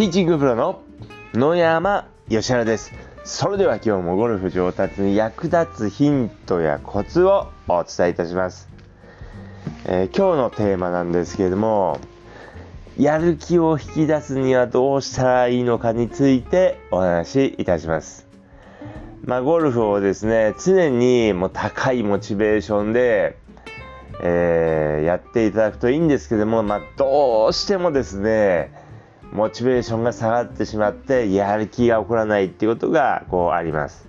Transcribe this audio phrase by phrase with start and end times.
[0.00, 0.82] ティーチングプロの
[1.34, 2.90] 野山義原です。
[3.22, 8.70] それでは今日もゴルフ上達に役立つヒントやコツをお伝えいたします、
[9.84, 12.00] えー、今日のテーマなんですけれども
[12.96, 18.26] やる気を引き出すにはどうしたらいいのかについてお話しいたします。
[19.26, 23.36] まあ、ゴルフをですね常にもう高いモチベーションで
[24.22, 28.70] えー、やっていただくといいんですけども、まあ、どうしてもですね、
[29.32, 34.08] モチベーションが下がってしまって、やる気が起こらないっていうことが、こう、あります。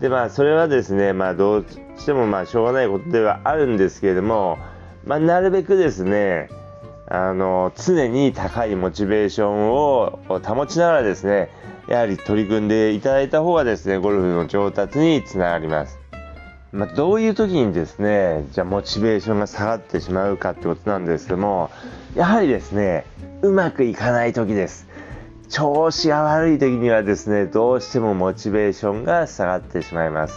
[0.00, 1.66] で、まあ、それはですね、まあ、どう
[1.96, 4.58] しても、まあ、しょうがないことではあるんですけれども、
[5.04, 6.50] まあ、なるべくですね、
[7.08, 11.50] あの、常に高いモチベーションを保ちながらですね、
[11.88, 15.98] やはり取り組んでいただいた方がですね、ゴルフの上達につながります。
[16.70, 21.70] まあ、どういう時にですね、じゃあモチベーションが下がってしまうかってことなんですけども、
[22.14, 23.06] やはりですね、
[23.40, 24.86] うまくいかない時です。
[25.48, 30.34] 調子が悪い時にはですね、どうしてもモチベーションが下がってしまいます。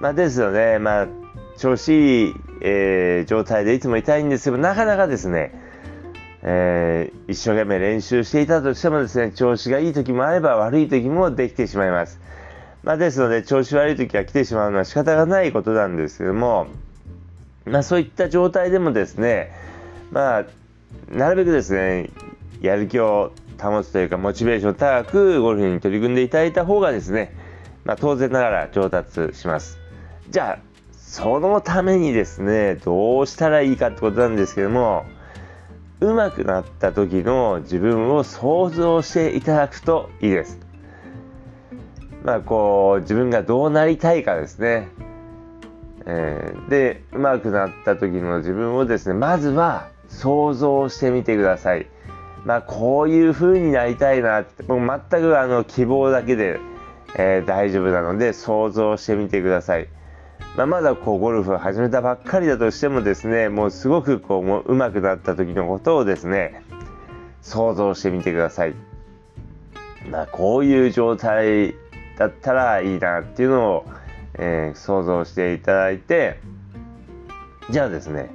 [0.00, 1.08] まあ、ですよね、まあ、
[1.56, 5.54] 調子いい、えー、状態でいつもいたいんですけど、なかなかですね、
[6.42, 12.18] えー、一生懸命練習していたとしてもですね、調子がいい時もあれば悪い時もできてしまいます。
[12.84, 16.66] まあ、ですので、調子悪い時が来てしまうのは仕方がないことなんですけども、
[17.64, 19.52] まあ、そういった状態でもですね、
[20.10, 20.44] まあ、
[21.08, 22.10] なるべくですね、
[22.60, 27.32] やる気を保つというか、モチベーション高くゴルフに取り組んでいただいた方がですね、
[27.84, 29.78] まあ、当然ながら上達します。
[30.30, 30.58] じゃあ、
[30.92, 35.04] そのためにですね、どうしたらいいかってことなんですけども、
[36.00, 40.71] 上手くなった時の自分を想像していただくといいです。
[42.24, 44.88] まあこう自分がどうなりたいかですね。
[46.04, 51.86] えー、で上手くなった時の自分をですねまずは想像してみてください。
[52.44, 56.60] まあこういう風になりたいなってもう全くあの希望だけで、
[57.16, 59.88] えー、大丈夫なので想像してみてください。
[60.56, 66.62] まあ、まだこうゴルフを始めたばっかりだとしてもですねもうすごくこうもう上手くなった時のことをですね
[67.40, 68.74] 想像してみてください。
[70.10, 71.74] まあ、こういう状態
[72.18, 73.86] だったらいいなっていうのを、
[74.34, 76.38] えー、想像していただいて
[77.70, 78.30] じゃあですね、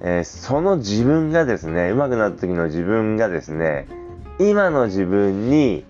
[0.00, 3.86] えー、その自分がですね上手くなった時の自分がですね
[4.38, 5.84] 今の自分に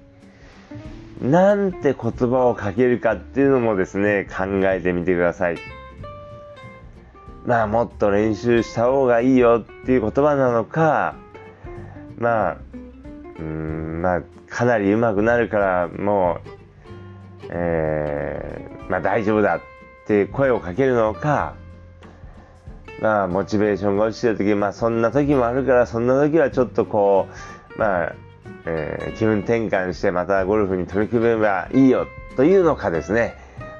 [1.20, 5.58] なんて言葉をかけるかっていうのもですね考えてみてください。
[7.46, 11.16] まあもっと練習した方がいいよっていう言葉なのか
[12.18, 12.56] まあ
[13.38, 16.61] うんまあかなり上手くなるからもう
[17.50, 19.60] えー、まあ、大丈夫だっ
[20.06, 21.54] て声をかけるのか、
[23.00, 27.26] まあ、モチベーションが落ちてる時、まあ、そんな時もあるから、そんな時はちょっとこ
[27.76, 28.14] う、まあ、
[28.66, 33.34] えー、気分転換してまたゴルフに取り組めばいいよというのかですね、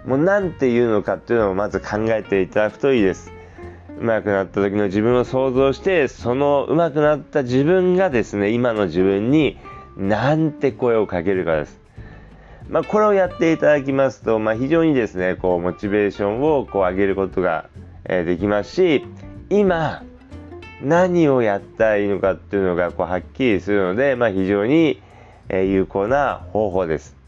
[0.07, 3.33] もう何て言うのかっていうのをまず考えていただくといいです。
[4.01, 9.59] 上手くなった時の自分を想像して、その上手くなった自分がですね、今の自分に
[9.97, 11.82] 何て声をかけるかです。
[12.69, 17.69] まあ、これをやっていただきますと、まあ、非常にですねこうモチベーションをこう上げることが、
[18.05, 19.05] えできますし
[19.49, 20.03] 今
[20.83, 25.01] 何をやったらいいのかっていうのがこうはっきりするので、まあ、非常に、
[25.49, 27.23] え有効な方法です。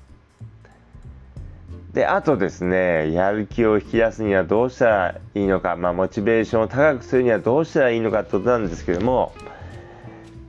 [1.92, 9.32] であとですねやる気を引き出すにはどうしたらいいのか、まあ、モチベーションを高くするにはどうしたらいいのかってことなんですけども、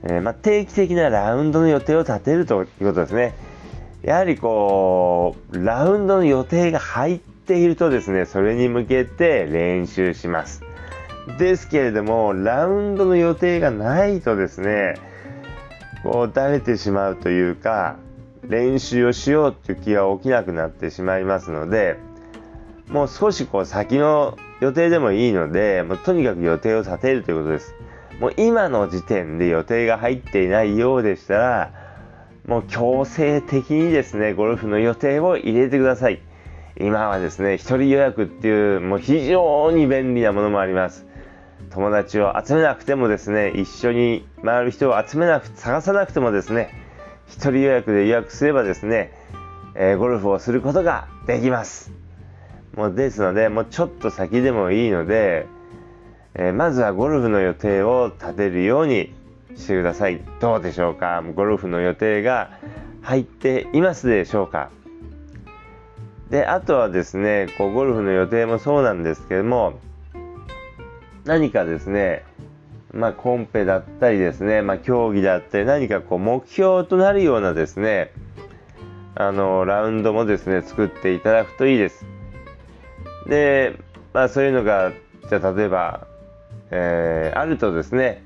[0.02, 3.34] えー、ま、定期的なラウンドの予定を立てるということですね。
[4.06, 10.62] やはりこう、ラウンドの予定が入っているとですね、それに向けて練習します。
[11.40, 14.94] ですけれども、ラウンドの予定がないとですね、
[16.04, 17.96] こう、だれてしまうというか、
[18.44, 21.96] 練習をしようっていう気が起きなくなってしまいますので、
[22.88, 27.74] もう少しこう先の予定でもいいので、もうとにかく予定を立てるということです。
[28.20, 31.85] もう今の時点で予定が入っていないようでしたら、
[32.46, 36.20] もう強制的にですね、ゴルフの予定を入れてください。
[36.78, 41.06] 今はですね、一人予約っていう、もう非常に便利なものもあります。
[41.70, 46.70] 友達を集めなくてもですね、一緒に回る人を集めなく、探さなくてもですね、
[47.26, 49.12] 一人予約で予約すればですね、
[49.74, 51.90] えー、ゴルフをすることができます。
[52.76, 55.46] もうですので、もうちょっと先でもいいので、
[56.34, 59.12] えー、まずはゴルフの予定を立てるように
[59.56, 60.20] してください。
[60.40, 61.22] どうでしょうか？
[61.34, 62.50] ゴルフの予定が
[63.02, 64.70] 入っていますでしょうか？
[66.30, 69.78] で、あとはですね、こうゴルフの予定もそうなんですけども、
[71.24, 72.24] 何かですね、
[72.92, 78.10] まあ、コンペだったりですね、まあ、競技だったり何かこう目標となるようなですね
[79.14, 82.06] あのラウンドもですね作っていただくといいです。
[83.26, 83.78] で、
[84.14, 84.92] まあ、そういうのが
[85.28, 86.06] じゃ例えば、
[86.70, 88.24] えー、あるとですね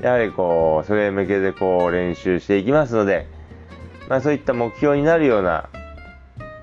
[0.00, 3.26] やはりこうそれへ向けてこう練習していきますので、
[4.08, 5.68] まあ、そういった目標になるような、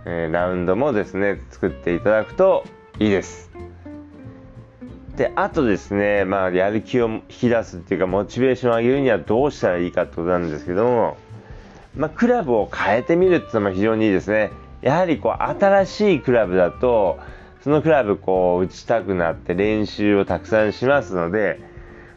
[0.06, 2.64] えー、ラウンドもですね作っていただくと
[3.00, 3.50] いいです。
[5.16, 11.18] であとですね、まあ、やる気を引き出すっていうかモチベーションを上げるにはどうしたらいいかってことなんですけども、
[11.96, 14.52] まあ、クラブを変えてみるっていうのも非常にいいですね。
[14.82, 17.20] やはりこう新しいクラブだと
[17.64, 21.60] そのクラブこう打ちたくなって練習をたくさんしますので、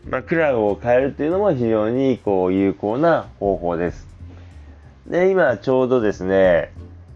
[0.08, 4.06] まあ、クラブを変えるというのも非常にこう有効な方法です。
[5.06, 6.72] で今ちょうどですね、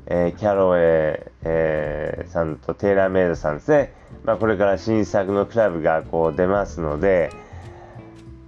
[0.06, 3.94] えー、キャロウェイ、えー、さんとテーラーメイドさんですね
[4.24, 7.30] まあ、これから新作のクラブがこう出ますので、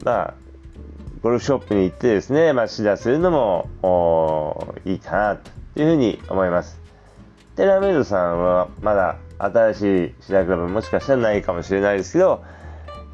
[0.04, 0.34] まあ、
[1.22, 6.78] ゴルフショップに行ってですね、まあ、試打するのもいいかなというふうに思います。
[7.56, 12.44] テラメイドさんはまだ新しい試打クラブもしかしたらないかもしれないですけど、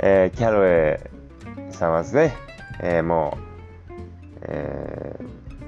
[0.01, 1.16] えー、キャロウェイ
[1.71, 2.35] さんはですね、
[2.81, 5.21] えー、もう、え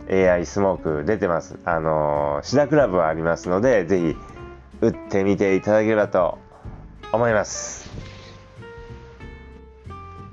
[0.09, 1.59] ー、AI スモーク出てます。
[1.65, 4.17] あのー、シダクラブはありますので、ぜひ
[4.81, 6.39] 打ってみていただければと
[7.13, 7.91] 思います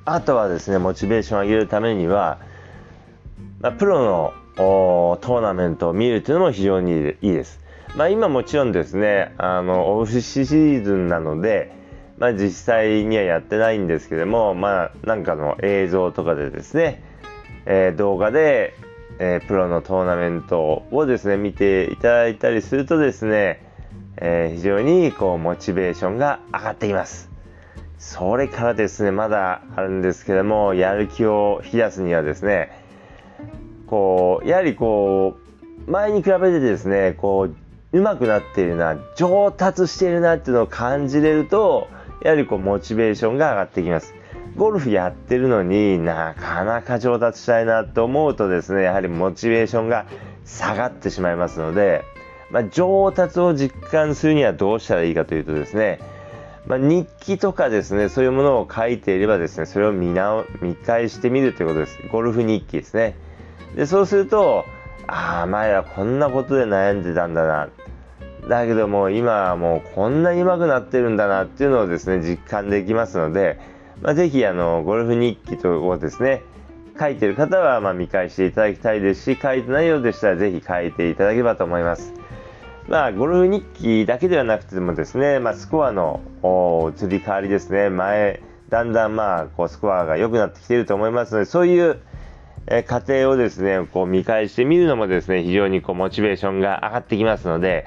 [0.06, 2.40] あとはですねモチベーションを上げるためには、
[3.60, 7.60] まあ、プロのトーナメントを見るというのも非常にいいです。
[7.96, 11.74] まあ、今もちろんですねあのオフシーズンなので、
[12.18, 17.04] まあ、実際にはやってないんですけども、まあ、なんかの映像とかでですね、
[17.66, 18.74] えー、動画で、
[19.20, 23.66] えー、プロのトーナメントをですね見ていただいたりするとですね
[24.18, 27.30] えー、非常にこうモチベーションが上がっています。
[27.98, 32.72] それからですね、まだあるんですけども、やる気を引き出すにはですね、
[33.88, 35.38] こう、やはりこ
[35.88, 37.50] う、前に比べてですね、こ
[37.92, 41.88] う、上手くなっているな、上達しているなっていうのを感じれると、
[42.22, 44.14] やはりこう、モチベーションが上がってきます。
[44.56, 50.06] ゴルフやってるのになかなか上達したいなと思うとですね、やはりモチベーションが
[50.46, 52.06] 下がってしまいますので、
[52.52, 56.00] まあ、上達を実感するにはどうしたらいいかというとですね、
[56.68, 62.00] まあ、日記とかですね、そういうものを書いていればですね、それを見直見返してみるということです。
[62.12, 63.16] ゴルフ日記ですね。
[63.76, 64.64] で、そうすると、
[65.08, 67.70] ああ、前はこんなことで悩んでたんだな。
[68.48, 73.60] だけども今はもうこんなに上手くなってるんだなっていうのをですね、実感できますので、
[74.02, 76.44] まあ、ぜひあの、ゴルフ日記とをですね、
[77.00, 82.14] 書いてる方はま見返していただきたいですし、書いてないようでしたらぜひ書いていただければと思います。
[82.88, 86.22] まあ、ゴルフ日記だけではなくてもですね、まあ、スコアの
[86.96, 92.00] 移り変わりですね、前、だんだんまあ、こう、スコアが良くなってきていると思いますので、そういう、
[92.88, 97.86] 過程をですね、こう見返してみるのもですね、非常にこう、モチベーションが上がってきますので、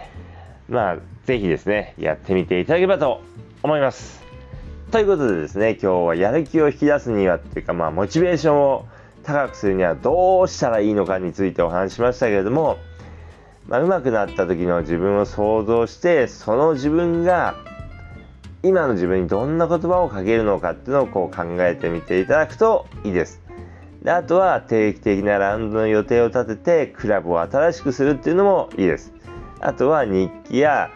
[0.69, 3.23] まあ、ぜひですね、やってみていただければと
[3.63, 4.23] 思います。
[4.91, 8.87] ということでですね、今日はやる気を引き出すにはっていうか、まあ、モチベーションを
[9.23, 12.79] 高くするにはどうしたらいいのかについてお話しましたけれども、
[13.67, 17.55] まあ、上手くなった時の自分を想像してその自分が
[18.63, 23.41] 今の自分にどんな言葉をかけるのかっていうのをこう考えてみていただくといいです。
[24.03, 29.13] であとは定期的なラウンドの予定を立ててクラブを新しくするっていうのもいいです。
[29.61, 30.91] あとは日記や、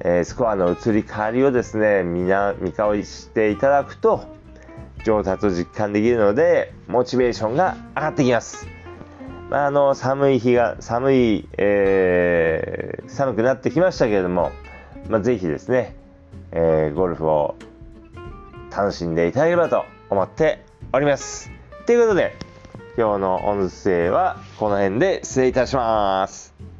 [0.00, 4.24] えー、スコアの移り変わりをですね見な見返していただくと
[5.04, 8.66] 上達を実感できるのでモチベーションが上がってきます。
[9.50, 14.50] まあ、あの寒い日が寒い、えー、寒くなってきましたけれども、
[15.08, 15.94] まあ、ぜひですね、
[16.50, 17.54] えー、ゴルフを
[18.74, 21.50] 楽しんでいただければと思っております。
[21.86, 22.34] ということで
[22.96, 26.73] 今日の音声はこの辺で失礼いたします。